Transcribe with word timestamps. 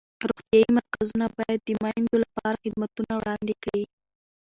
روغتیایي 0.27 0.67
مرکزونه 0.77 1.25
باید 1.37 1.59
د 1.63 1.69
میندو 1.83 2.15
لپاره 2.25 2.61
خدمتونه 2.63 3.13
وړاندې 3.19 3.53
کړي. 3.63 3.83